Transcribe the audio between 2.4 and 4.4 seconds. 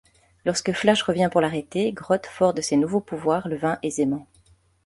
de ses nouveaux pouvoirs, le vainc aisément.